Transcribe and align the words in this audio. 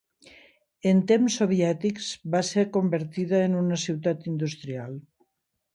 En 0.91 1.03
temps 1.11 1.35
soviètics 1.41 2.09
va 2.37 2.41
ser 2.49 2.67
convertida 2.79 3.45
en 3.51 3.61
una 3.65 3.79
ciutat 3.87 4.31
industrial. 4.35 4.99